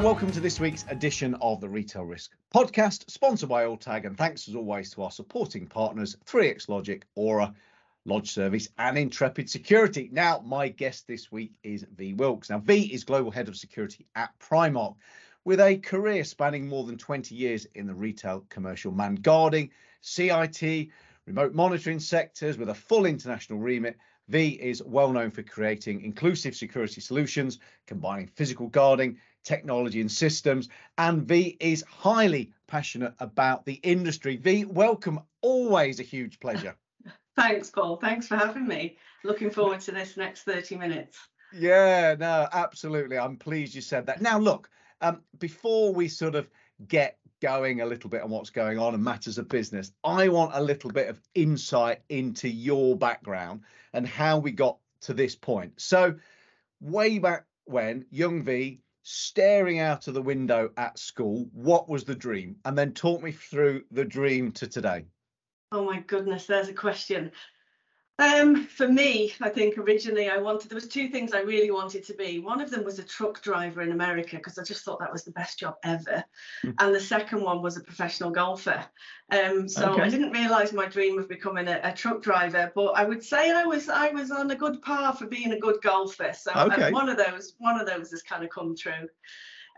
[0.00, 4.48] Welcome to this week's edition of the Retail Risk Podcast, sponsored by Alltag, and thanks
[4.48, 7.52] as always to our supporting partners, 3x Logic, Aura,
[8.06, 10.08] Lodge Service, and Intrepid Security.
[10.10, 12.48] Now, my guest this week is V Wilkes.
[12.48, 14.96] Now, V is Global Head of Security at Primark,
[15.44, 20.88] with a career spanning more than 20 years in the retail, commercial, man guarding, CIT,
[21.26, 23.98] remote monitoring sectors, with a full international remit.
[24.28, 30.68] V is well known for creating inclusive security solutions, combining physical guarding, technology, and systems.
[30.98, 34.36] And V is highly passionate about the industry.
[34.36, 35.20] V, welcome.
[35.40, 36.76] Always a huge pleasure.
[37.36, 37.96] Thanks, Paul.
[37.96, 38.96] Thanks for having me.
[39.24, 41.18] Looking forward to this next 30 minutes.
[41.52, 43.18] Yeah, no, absolutely.
[43.18, 44.22] I'm pleased you said that.
[44.22, 46.48] Now, look, um, before we sort of
[46.86, 50.52] get going a little bit on what's going on and matters of business, I want
[50.54, 55.80] a little bit of insight into your background and how we got to this point.
[55.80, 56.14] So,
[56.80, 62.14] way back when, young V, staring out of the window at school, what was the
[62.14, 62.56] dream?
[62.64, 65.04] And then talk me through the dream to today.
[65.72, 67.30] Oh my goodness, there's a question.
[68.20, 72.04] Um, for me, I think originally I wanted, there was two things I really wanted
[72.04, 72.38] to be.
[72.38, 75.24] One of them was a truck driver in America because I just thought that was
[75.24, 76.22] the best job ever.
[76.62, 76.74] Mm.
[76.78, 78.84] And the second one was a professional golfer.
[79.32, 80.02] Um, so okay.
[80.02, 83.52] I didn't realise my dream of becoming a, a, truck driver, but I would say
[83.52, 86.34] I was I was on a good path for being a good golfer.
[86.34, 86.92] So okay.
[86.92, 89.08] one of those one of those has kind of come true.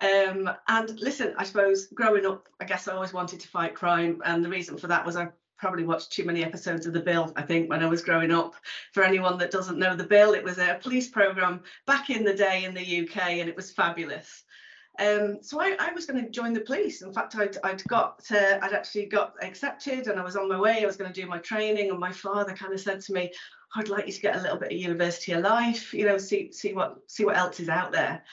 [0.02, 4.20] Um, and listen, I suppose growing up, I guess I always wanted to fight crime,
[4.24, 5.28] and the reason for that was I
[5.62, 8.56] probably watched too many episodes of The Bill, I think, when I was growing up.
[8.90, 12.34] For anyone that doesn't know The Bill, it was a police programme back in the
[12.34, 14.42] day in the UK and it was fabulous.
[14.98, 17.02] Um, so I, I was going to join the police.
[17.02, 20.58] In fact, I'd, I'd got, uh, I'd actually got accepted and I was on my
[20.58, 20.82] way.
[20.82, 23.30] I was going to do my training and my father kind of said to me,
[23.76, 26.50] I'd like you to get a little bit of university of life, you know, see,
[26.50, 28.24] see what, see what else is out there.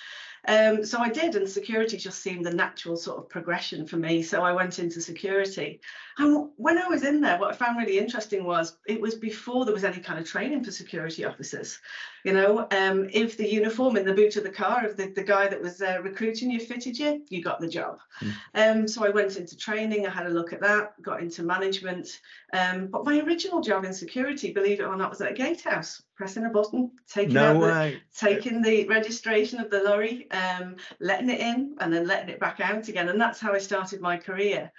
[0.47, 4.23] Um, so I did, and security just seemed the natural sort of progression for me.
[4.23, 5.81] So I went into security.
[6.19, 9.63] And when I was in there, what I found really interesting was it was before
[9.63, 11.79] there was any kind of training for security officers.
[12.25, 15.23] You know, um, if the uniform in the boot of the car of the, the
[15.23, 17.99] guy that was uh, recruiting you fitted you, you got the job.
[18.19, 18.33] Mm.
[18.53, 22.19] Um, so I went into training, I had a look at that, got into management.
[22.51, 26.01] Um, but my original job in security, believe it or not, was at a gatehouse,
[26.17, 31.29] pressing a button, taking no out the, taking the registration of the lorry, um, letting
[31.29, 33.07] it in, and then letting it back out again.
[33.07, 34.69] And that's how I started my career.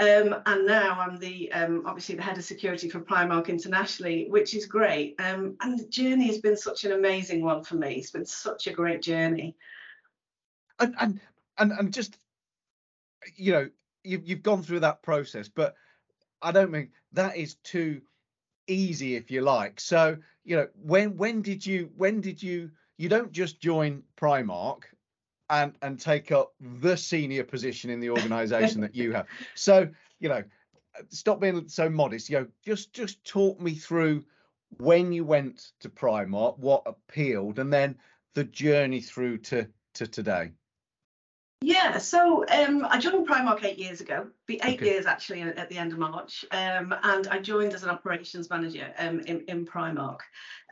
[0.00, 4.54] Um, and now I'm the um, obviously the head of security for Primark internationally, which
[4.54, 5.14] is great.
[5.20, 7.96] Um, and the journey has been such an amazing one for me.
[7.96, 9.56] It's been such a great journey.
[10.78, 11.20] And and
[11.58, 12.16] and, and just
[13.36, 13.68] you know
[14.02, 15.74] you've you've gone through that process, but
[16.40, 18.00] I don't mean that is too
[18.66, 19.80] easy if you like.
[19.80, 24.84] So you know when when did you when did you you don't just join Primark
[25.50, 29.26] and and take up the senior position in the organization that you have.
[29.54, 29.88] So
[30.18, 30.42] you know
[31.08, 32.30] stop being so modest.
[32.30, 34.24] You know just just talk me through
[34.78, 37.96] when you went to primark what appealed and then
[38.34, 40.52] the journey through to to today.
[41.62, 44.92] Yeah, so um, I joined Primark eight years ago, be eight okay.
[44.92, 48.92] years actually at the end of March, um, and I joined as an operations manager
[48.98, 50.20] um, in, in Primark.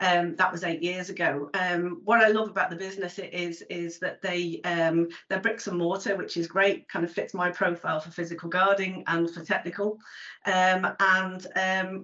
[0.01, 1.49] Um, that was eight years ago.
[1.53, 5.77] Um, what I love about the business is is that they um, they're bricks and
[5.77, 9.99] mortar, which is great, kind of fits my profile for physical guarding and for technical.
[10.45, 11.45] and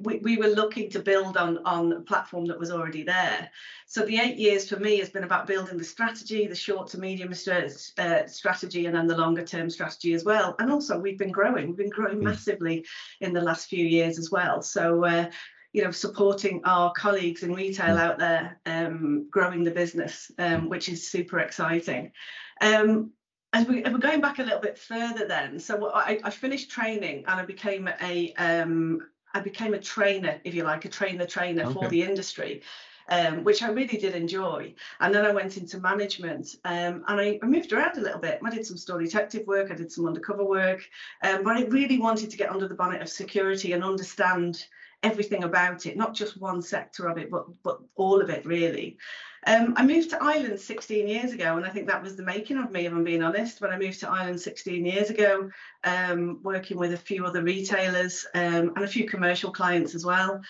[0.06, 3.50] we, we were looking to build on on a platform that was already there.
[3.88, 7.00] So the eight years for me has been about building the strategy, the short to
[7.00, 10.56] medium uh, strategy strategy and then the longer term strategy as well.
[10.60, 12.26] And also we've been growing, we've been growing hmm.
[12.26, 12.86] massively
[13.22, 14.62] in the last few years as well.
[14.62, 15.30] So uh,
[15.74, 18.02] you know, supporting our colleagues in retail hmm.
[18.02, 22.12] out there, um, growing the business, um, which is super exciting.
[22.62, 23.12] Um,
[23.52, 27.24] as we, we're going back a little bit further then, so I, I finished training
[27.28, 29.02] and I became a um,
[29.34, 31.74] I became a trainer, if you like, a trainer trainer okay.
[31.74, 32.62] for the industry
[33.10, 34.74] um, which I really did enjoy.
[35.00, 38.40] And then I went into management um, and I, I, moved around a little bit.
[38.44, 40.82] I did some store detective work, I did some undercover work,
[41.24, 44.66] um, but I really wanted to get under the bonnet of security and understand
[45.04, 48.98] everything about it, not just one sector of it, but but all of it really.
[49.48, 52.58] Um, I moved to Ireland 16 years ago, and I think that was the making
[52.58, 53.62] of me, if I'm being honest.
[53.62, 55.52] When I moved to Ireland 16 years ago,
[55.84, 60.42] um, working with a few other retailers um, and a few commercial clients as well.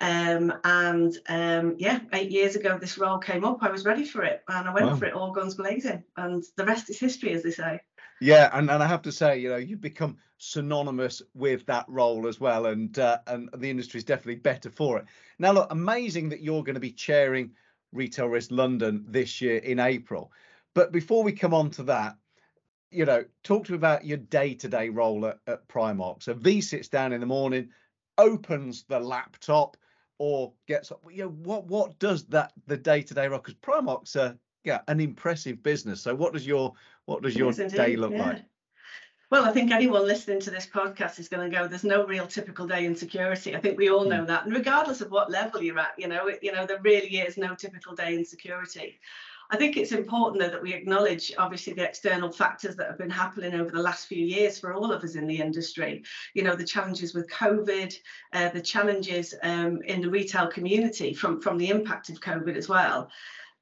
[0.00, 3.58] Um, and um, yeah, eight years ago, this role came up.
[3.62, 4.96] I was ready for it, and I went wow.
[4.96, 6.04] for it all guns blazing.
[6.16, 7.80] And the rest is history, as they say.
[8.20, 12.28] Yeah, and, and I have to say, you know, you've become synonymous with that role
[12.28, 15.06] as well, and uh, and the industry is definitely better for it.
[15.40, 17.50] Now, look, amazing that you're going to be chairing
[17.94, 20.30] Retail Risk London this year in April.
[20.74, 22.16] But before we come on to that,
[22.90, 26.22] you know, talk to me about your day-to-day role at, at Primark.
[26.22, 27.70] So V sits down in the morning,
[28.18, 29.76] opens the laptop,
[30.18, 31.02] or gets up.
[31.10, 33.40] you know what what does that the day-to-day role?
[33.40, 36.00] Because Primark's a yeah an impressive business.
[36.00, 36.72] So what does your
[37.06, 38.26] what does your day look yeah.
[38.26, 38.44] like?
[39.30, 42.26] Well, I think anyone listening to this podcast is going to go, there's no real
[42.26, 43.56] typical day in security.
[43.56, 44.44] I think we all know that.
[44.44, 47.38] And regardless of what level you're at, you know, it, you know, there really is
[47.38, 49.00] no typical day in security.
[49.50, 53.10] I think it's important though that we acknowledge obviously the external factors that have been
[53.10, 56.02] happening over the last few years for all of us in the industry.
[56.34, 57.94] You know, the challenges with COVID,
[58.32, 62.68] uh, the challenges um, in the retail community from, from the impact of COVID as
[62.68, 63.10] well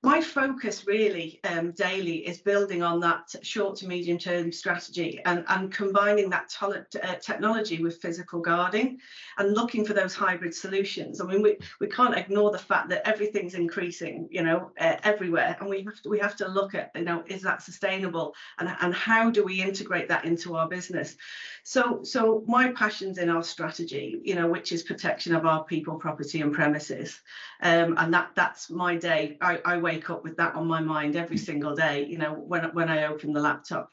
[0.05, 5.45] my focus really um, daily is building on that short to medium term strategy and,
[5.49, 8.99] and combining that uh, technology with physical guarding
[9.39, 11.21] and looking for those hybrid solutions.
[11.21, 15.57] I mean, we, we can't ignore the fact that everything's increasing, you know, uh, everywhere,
[15.61, 18.75] and we have to we have to look at, you know, is that sustainable and,
[18.81, 21.17] and how do we integrate that into our business?
[21.63, 25.95] So so my passion's in our strategy, you know, which is protection of our people,
[25.95, 27.21] property, and premises,
[27.63, 29.39] um, and that that's my day.
[29.41, 32.65] I, I wake up with that on my mind every single day, you know, when
[32.75, 33.91] when I open the laptop.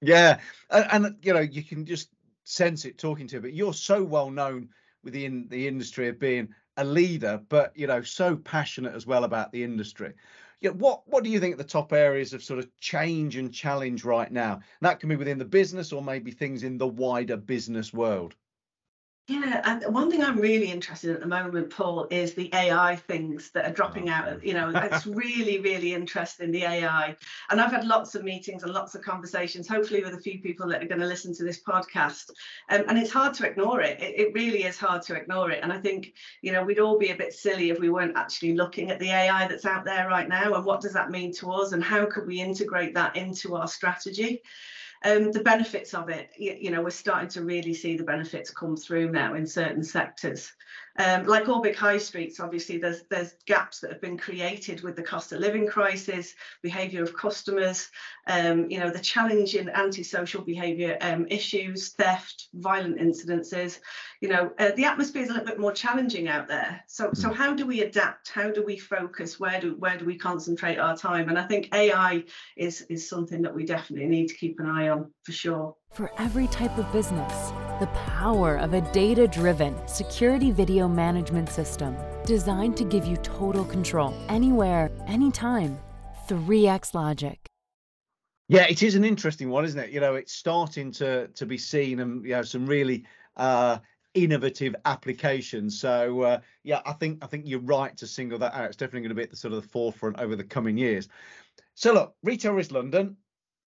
[0.00, 0.40] Yeah,
[0.70, 2.10] and, and you know you can just
[2.44, 3.40] sense it talking to you.
[3.40, 4.68] But you're so well known
[5.04, 9.52] within the industry of being a leader, but you know so passionate as well about
[9.52, 10.12] the industry.
[10.60, 13.52] Yeah, what what do you think are the top areas of sort of change and
[13.52, 14.60] challenge right now?
[14.80, 18.34] That can be within the business or maybe things in the wider business world.
[19.28, 22.96] Yeah, and one thing I'm really interested in at the moment, Paul, is the AI
[22.96, 24.44] things that are dropping Oh, out.
[24.44, 27.16] You know, it's really, really interesting, the AI.
[27.48, 30.66] And I've had lots of meetings and lots of conversations, hopefully with a few people
[30.68, 32.30] that are going to listen to this podcast.
[32.68, 34.00] Um, and it's hard to ignore it.
[34.00, 34.18] it.
[34.18, 35.60] It really is hard to ignore it.
[35.62, 38.54] And I think, you know, we'd all be a bit silly if we weren't actually
[38.54, 40.54] looking at the AI that's out there right now.
[40.54, 41.70] And what does that mean to us?
[41.70, 44.42] And how could we integrate that into our strategy?
[45.04, 48.50] Um, the benefits of it, you, you, know, we're starting to really see the benefits
[48.50, 50.52] come through now in certain sectors.
[50.98, 54.96] Um, like all big high streets, obviously, there's there's gaps that have been created with
[54.96, 57.88] the cost of living crisis, behaviour of customers,
[58.26, 63.80] um, you know, the challenge in antisocial behaviour um, issues, theft, violent incidences.
[64.20, 66.82] You know, uh, the atmosphere is a little bit more challenging out there.
[66.86, 68.30] So so how do we adapt?
[68.30, 69.40] How do we focus?
[69.40, 71.28] Where do where do we concentrate our time?
[71.28, 72.24] And I think AI
[72.56, 75.74] is is something that we definitely need to keep an eye on for sure.
[75.92, 81.96] For every type of business, the power of a data driven security video management system
[82.24, 85.78] designed to give you total control anywhere, anytime.
[86.28, 87.38] 3x Logic.
[88.48, 89.90] Yeah, it is an interesting one, isn't it?
[89.90, 93.04] You know, it's starting to to be seen and you know some really
[93.36, 93.78] uh
[94.14, 95.80] innovative applications.
[95.80, 98.66] So uh, yeah, I think I think you're right to single that out.
[98.66, 101.08] It's definitely going to be at the sort of the forefront over the coming years.
[101.74, 103.16] So look, Retail Risk London,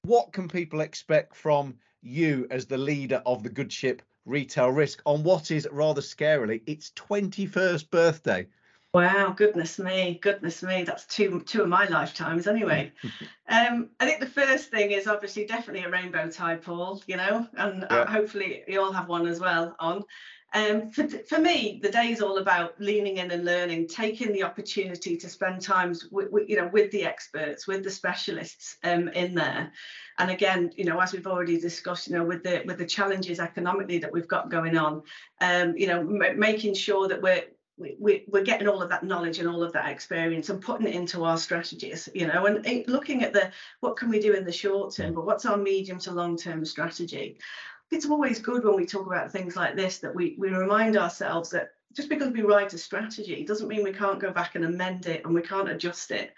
[0.03, 5.03] what can people expect from you as the leader of the Good Ship Retail Risk
[5.07, 8.47] on what is rather scarily its 21st birthday?
[8.95, 12.93] Wow, goodness me, goodness me, that's two two of my lifetimes anyway.
[13.49, 17.47] um, I think the first thing is obviously definitely a rainbow tie, Paul, you know,
[17.59, 17.99] and Yeah.
[17.99, 20.03] uh, hopefully you all have one as well on.
[20.55, 24.45] Um, for, for me, the day is all about leaning in and learning, taking the
[24.45, 29.09] opportunity to spend times with, with you know with the experts, with the specialists um,
[29.09, 29.73] in there.
[30.19, 33.41] And again, you know, as we've already discussed, you know, with the with the challenges
[33.41, 35.03] economically that we've got going on,
[35.41, 37.45] um, you know, m- making sure that we're
[37.79, 40.95] we, we're getting all of that knowledge and all of that experience and putting it
[40.95, 43.51] into our strategies you know and looking at the
[43.81, 46.65] what can we do in the short term but what's our medium to long term
[46.65, 47.39] strategy
[47.91, 51.51] it's always good when we talk about things like this that we we remind ourselves
[51.51, 55.07] that just because we write a strategy doesn't mean we can't go back and amend
[55.07, 56.35] it and we can't adjust it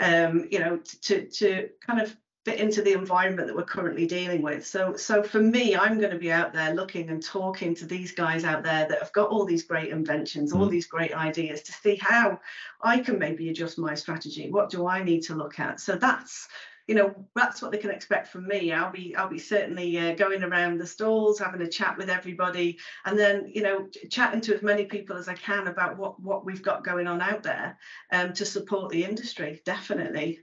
[0.00, 2.16] um you know to to kind of
[2.48, 4.66] fit into the environment that we're currently dealing with.
[4.66, 8.12] So, so for me, I'm going to be out there looking and talking to these
[8.12, 10.70] guys out there that have got all these great inventions, all Mm.
[10.70, 12.40] these great ideas to see how
[12.80, 14.50] I can maybe adjust my strategy.
[14.50, 15.78] What do I need to look at?
[15.78, 16.48] So that's
[16.88, 20.14] you know that's what they can expect from me i'll be i'll be certainly uh,
[20.14, 24.40] going around the stalls having a chat with everybody and then you know ch- chatting
[24.40, 27.42] to as many people as i can about what what we've got going on out
[27.42, 27.78] there
[28.10, 30.40] um, to support the industry definitely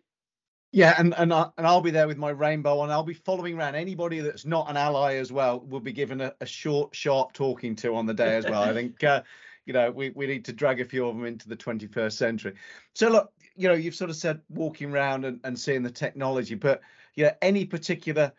[0.72, 2.92] Yeah, and and I, and I'll be there with my rainbow on.
[2.92, 5.62] I'll be following around anybody that's not an ally as well.
[5.62, 8.64] Will be given a, a short, sharp talking to on the day as well.
[8.64, 9.24] I think uh,
[9.66, 12.54] you know we we need to drag a few of them into the 21st century.
[12.94, 16.56] So look, you know, you've sort of said walking around and, and seeing the technology,
[16.56, 16.82] but
[17.16, 18.34] yeah, any particular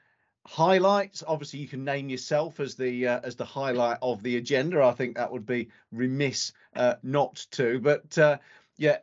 [0.46, 1.24] highlights?
[1.26, 4.82] Obviously, you can name yourself as the uh, as the highlight of the agenda.
[4.82, 7.80] I think that would be remiss uh, not to.
[7.80, 8.38] But uh,
[8.76, 8.98] yeah,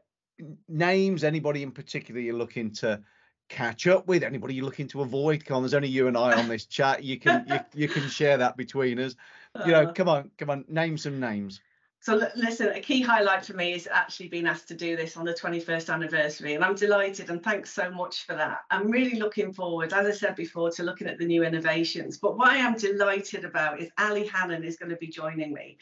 [0.68, 1.24] names.
[1.24, 3.02] Anybody in particular you're looking to
[3.50, 4.24] catch up with?
[4.24, 5.46] Anybody you're looking to avoid?
[5.46, 7.04] Come on, there's only you and I on this chat.
[7.04, 9.16] You can you, you can share that between us.
[9.66, 11.62] You know, Uh, come on, come on, name some names.
[12.04, 15.24] So listen, a key highlight for me is actually being asked to do this on
[15.24, 18.58] the 21st anniversary, and I'm delighted and thanks so much for that.
[18.70, 22.18] I'm really looking forward, as I said before, to looking at the new innovations.
[22.18, 25.78] But what I am delighted about is Ali Hannon is going to be joining me.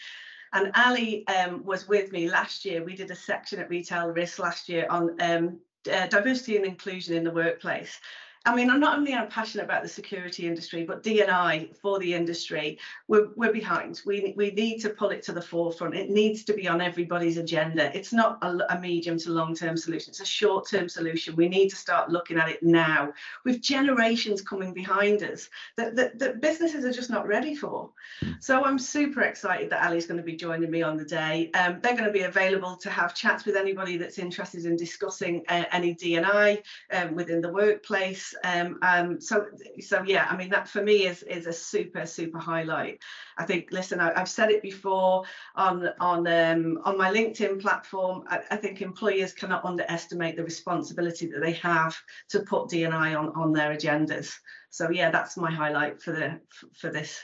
[0.53, 2.83] And Ali um, was with me last year.
[2.83, 5.59] We did a section at Retail Risk last year on um,
[5.91, 7.99] uh, diversity and inclusion in the workplace.
[8.43, 12.11] I mean, I'm not only am passionate about the security industry, but D&I for the
[12.11, 14.01] industry, we're, we're behind.
[14.03, 15.95] We, we need to pull it to the forefront.
[15.95, 17.95] It needs to be on everybody's agenda.
[17.95, 21.35] It's not a, a medium to long term solution, it's a short term solution.
[21.35, 23.13] We need to start looking at it now
[23.45, 27.91] with generations coming behind us that, that, that businesses are just not ready for.
[28.39, 31.51] So I'm super excited that Ali's going to be joining me on the day.
[31.53, 35.43] Um, they're going to be available to have chats with anybody that's interested in discussing
[35.47, 38.30] uh, any D&I um, within the workplace.
[38.43, 39.47] Um, um, so,
[39.79, 43.01] so yeah, I mean that for me is is a super super highlight.
[43.37, 45.23] I think, listen, I, have said it before
[45.55, 48.23] on on um, on my LinkedIn platform.
[48.27, 51.97] I, I, think employers cannot underestimate the responsibility that they have
[52.29, 54.33] to put D&I on on their agendas.
[54.69, 56.39] So yeah, that's my highlight for the
[56.73, 57.19] for this.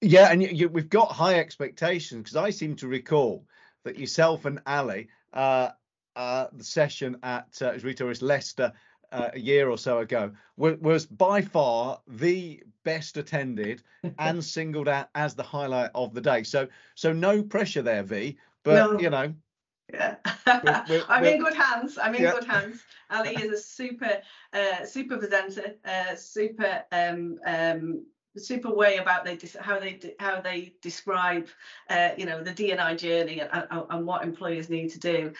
[0.00, 3.46] Yeah, and you, you, we've got high expectations because I seem to recall
[3.84, 5.70] that yourself and Ali, uh,
[6.16, 8.72] uh, the session at uh, Retail Risk Leicester
[9.12, 13.82] uh, a year or so ago was, was by far the best attended
[14.18, 16.42] and singled out as the highlight of the day.
[16.42, 18.36] So so no pressure there, V.
[18.64, 18.98] But No.
[18.98, 19.34] you know,
[19.92, 20.16] Yeah,
[20.46, 21.98] We're- we're- I'm we're- in good hands.
[21.98, 22.32] I'm in Yeah.
[22.32, 22.82] good hands.
[23.10, 24.22] Ali is a super,
[24.54, 28.06] uh, super presenter, uh, super, um, um,
[28.38, 31.46] super way about they how they how they describe,
[31.90, 35.32] uh, you know, the D&I journey and, and, and what employers need to do.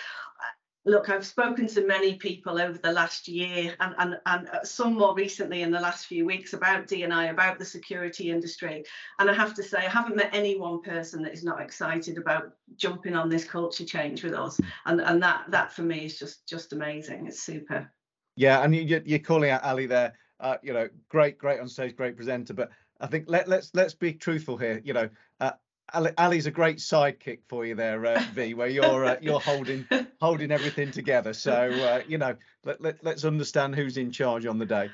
[0.85, 4.95] Look, I've spoken to many people over the last year and, and, and uh, some
[4.95, 8.85] more recently in the last few weeks about D&I, about the security industry.
[9.21, 12.19] And I have to say, I haven't met any one person that is not excited
[12.19, 14.59] about jumping on this culture change with us.
[14.85, 17.27] And, and that, that for me is just, just amazing.
[17.29, 17.89] It's super.
[18.37, 20.15] yeah, and you- you're calling out Ali there.
[20.41, 22.55] Uh, you know, great, great on stage, great presenter.
[22.55, 22.71] But
[23.01, 24.81] I think let let's let's be truthful here.
[24.85, 25.09] You know,
[25.39, 25.53] uh,
[25.95, 29.87] Ali, Ali's a great sidekick for you there, uh, V, where you're uh, you're holding
[30.21, 31.33] holding everything together.
[31.33, 32.35] So uh, you know,
[32.65, 34.91] let, let let's understand who's in charge on the day.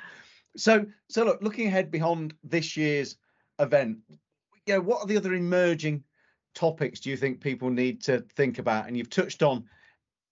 [0.57, 3.16] So so look, looking ahead beyond this year's
[3.59, 3.99] event,
[4.66, 6.02] you know, what are the other emerging
[6.54, 8.87] topics do you think people need to think about?
[8.87, 9.64] And you've touched on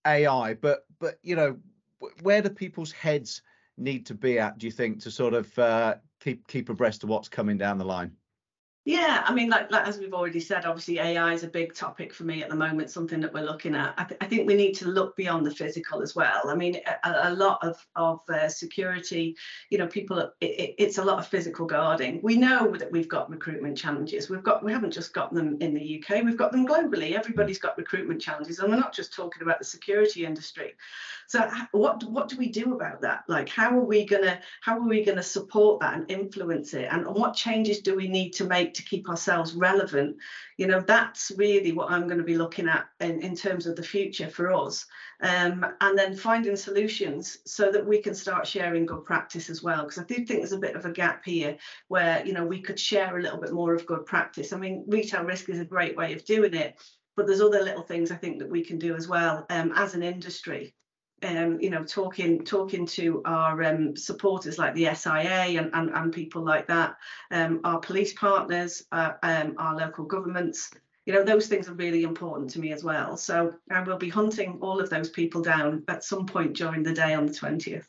[0.07, 1.57] AI, but but you know,
[2.23, 3.43] where do people's heads
[3.77, 4.59] need to be at?
[4.59, 7.85] Do you think to sort of uh, keep keep abreast of what's coming down the
[7.85, 8.13] line?
[8.87, 12.15] Yeah, I mean, like, like as we've already said, obviously AI is a big topic
[12.15, 13.95] for me at the moment, something that we're looking at.
[13.99, 16.43] I, th- I think we need to look beyond the physical as well.
[16.47, 19.37] I mean, a, a lot of of uh, security,
[19.71, 22.21] you know, people, it, it, it's a lot of physical guarding.
[22.23, 24.31] We know that we've got recruitment challenges.
[24.31, 27.15] We've got, we haven't just got them in the UK, we've got them globally.
[27.15, 30.77] Everybody's got recruitment challenges, and we're not just talking about the security industry.
[31.27, 33.25] So, what what do we do about that?
[33.27, 36.87] Like, how are we gonna how are we gonna support that and influence it?
[36.89, 40.17] And what changes do we need to make to keep ourselves relevant?
[40.57, 43.77] You know, that's really what I'm going to be looking at in, in terms of
[43.77, 44.87] the future for us.
[45.23, 49.83] Um, and then finding solutions so that we can start sharing good practice as well.
[49.83, 51.57] Because I do think there's a bit of a gap here
[51.89, 54.53] where, you know, we could share a little bit more of good practice.
[54.53, 56.77] I mean, retail risk is a great way of doing it,
[57.17, 59.95] but there's other little things I think that we can do as well um, as
[59.95, 60.75] an industry
[61.23, 66.13] um, you know, talking talking to our um, supporters like the SIA and, and, and
[66.13, 66.97] people like that,
[67.31, 70.71] um, our police partners, uh, um, our local governments.
[71.07, 73.17] You know, those things are really important to me as well.
[73.17, 76.93] So I will be hunting all of those people down at some point during the
[76.93, 77.87] day on the 20th.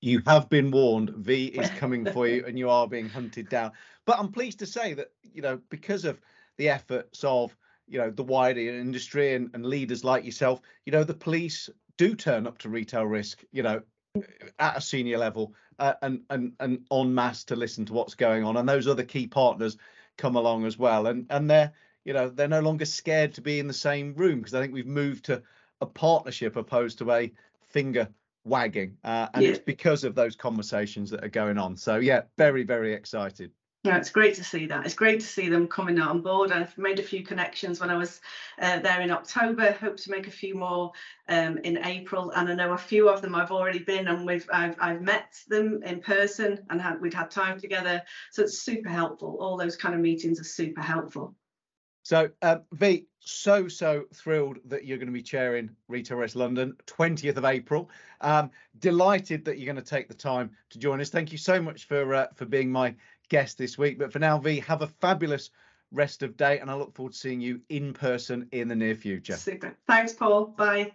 [0.00, 1.10] You have been warned.
[1.10, 3.72] V is coming for you, and you are being hunted down.
[4.04, 6.20] But I'm pleased to say that you know because of
[6.56, 7.54] the efforts of
[7.86, 12.14] you know the wider industry and, and leaders like yourself, you know the police do
[12.14, 13.82] turn up to retail risk, you know,
[14.58, 18.44] at a senior level uh, and and and en masse to listen to what's going
[18.44, 19.76] on, and those other key partners
[20.18, 21.72] come along as well, and and they're
[22.04, 24.72] you know they're no longer scared to be in the same room because I think
[24.72, 25.42] we've moved to
[25.80, 27.32] a partnership opposed to a
[27.68, 28.08] finger
[28.44, 29.50] wagging, uh, and Yeah.
[29.50, 31.76] it's because of those conversations that are going on.
[31.76, 33.50] So yeah, very very excited.
[33.84, 34.84] Yeah, it's great to see that.
[34.84, 36.52] It's great to see them coming on board.
[36.52, 38.20] I've made a few connections when I was
[38.60, 39.72] uh, there in October.
[39.72, 40.92] Hope to make a few more
[41.28, 44.48] um, in April, and I know a few of them I've already been and we've
[44.52, 48.00] I've, I've met them in person and had, we'd had time together.
[48.30, 49.36] So it's super helpful.
[49.40, 51.34] All those kind of meetings are super helpful.
[52.04, 56.74] So, um, V, so, so thrilled that you're going to be chairing Retail Risk London,
[56.86, 57.90] 20th of April.
[58.20, 61.10] Um, delighted that you're going to take the time to join us.
[61.10, 62.94] Thank you so much for uh, for being my
[63.32, 63.98] guest this week.
[63.98, 65.50] But for now, V, have a fabulous
[65.90, 68.94] rest of day, and I look forward to seeing you in person in the near
[68.94, 69.36] future.
[69.36, 69.74] Super.
[69.86, 70.46] Thanks, Paul.
[70.46, 70.92] Bye.